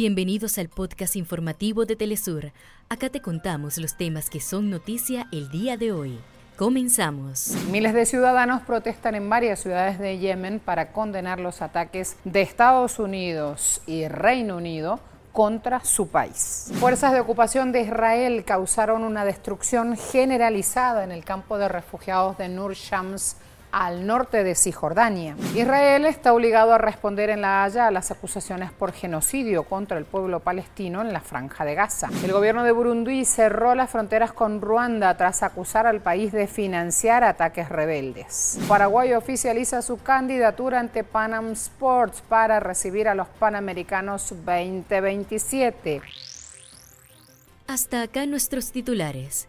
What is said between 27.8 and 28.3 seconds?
a las